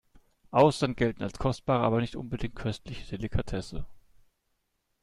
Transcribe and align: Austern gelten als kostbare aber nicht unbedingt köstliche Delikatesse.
Austern 0.49 0.95
gelten 0.95 1.21
als 1.21 1.37
kostbare 1.37 1.83
aber 1.85 2.01
nicht 2.01 2.15
unbedingt 2.15 2.55
köstliche 2.55 3.05
Delikatesse. 3.07 3.85